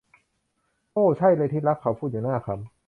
[0.93, 2.69] โอ้ ใช่เลยที่รัก เขาพูดอย่างน่าขำ